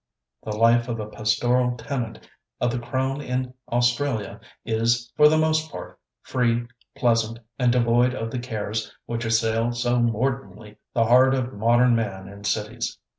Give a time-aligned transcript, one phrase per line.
[0.41, 2.27] The life of a pastoral tenant
[2.59, 6.65] of the Crown in Australia is, for the most part, free,
[6.97, 12.27] pleasant, and devoid of the cares which assail so mordantly the heart of modern man
[12.27, 12.97] in cities.